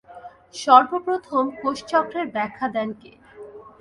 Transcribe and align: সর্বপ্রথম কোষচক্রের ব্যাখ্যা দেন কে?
সর্বপ্রথম 0.53 1.43
কোষচক্রের 1.59 2.27
ব্যাখ্যা 2.35 2.67
দেন 2.75 2.89
কে? 3.01 3.11